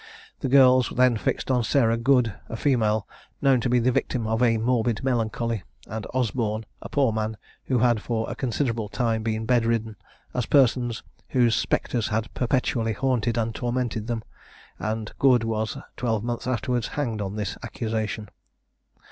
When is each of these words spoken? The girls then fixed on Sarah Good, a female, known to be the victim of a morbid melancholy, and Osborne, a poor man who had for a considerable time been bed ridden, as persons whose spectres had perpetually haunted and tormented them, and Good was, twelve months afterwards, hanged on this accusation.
The 0.39 0.49
girls 0.49 0.89
then 0.95 1.15
fixed 1.15 1.51
on 1.51 1.63
Sarah 1.63 1.95
Good, 1.95 2.33
a 2.49 2.57
female, 2.57 3.07
known 3.39 3.61
to 3.61 3.69
be 3.69 3.77
the 3.77 3.91
victim 3.91 4.25
of 4.25 4.41
a 4.41 4.57
morbid 4.57 5.03
melancholy, 5.03 5.61
and 5.85 6.07
Osborne, 6.11 6.65
a 6.81 6.89
poor 6.89 7.11
man 7.11 7.37
who 7.65 7.77
had 7.77 8.01
for 8.01 8.27
a 8.27 8.33
considerable 8.33 8.89
time 8.89 9.21
been 9.21 9.45
bed 9.45 9.63
ridden, 9.63 9.97
as 10.33 10.47
persons 10.47 11.03
whose 11.29 11.53
spectres 11.55 12.07
had 12.07 12.33
perpetually 12.33 12.93
haunted 12.93 13.37
and 13.37 13.53
tormented 13.53 14.07
them, 14.07 14.23
and 14.79 15.13
Good 15.19 15.43
was, 15.43 15.77
twelve 15.95 16.23
months 16.23 16.47
afterwards, 16.47 16.87
hanged 16.97 17.21
on 17.21 17.35
this 17.35 17.55
accusation. 17.61 18.29